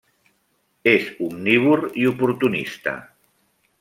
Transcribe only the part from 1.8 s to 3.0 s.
i oportunista.